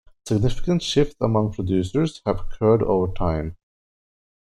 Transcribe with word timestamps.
Significant 0.27 0.81
shifts 0.81 1.17
among 1.21 1.53
producers 1.53 2.23
have 2.25 2.39
occurred 2.39 2.81
over 2.81 3.13
time. 3.13 3.55